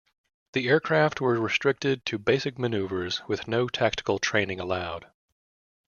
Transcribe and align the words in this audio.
The 0.53 0.67
aircraft 0.67 1.21
were 1.21 1.39
restricted 1.39 2.07
to 2.07 2.17
basic 2.17 2.57
maneuvers 2.57 3.21
with 3.27 3.47
no 3.47 3.69
tactical 3.69 4.17
training 4.17 4.59
allowed. 4.59 5.05